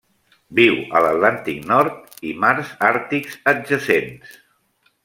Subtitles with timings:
[0.59, 4.35] Viu a l'Atlàntic Nord i mars àrtics adjacents.